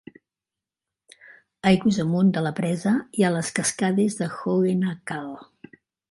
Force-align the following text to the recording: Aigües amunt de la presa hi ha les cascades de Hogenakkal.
Aigües 1.71 1.99
amunt 2.03 2.31
de 2.37 2.41
la 2.45 2.51
presa 2.59 2.93
hi 3.19 3.25
ha 3.27 3.31
les 3.35 3.51
cascades 3.59 4.17
de 4.23 4.31
Hogenakkal. 4.37 5.29